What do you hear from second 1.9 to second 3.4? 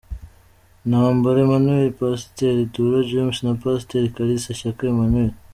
Pasiteri Dura James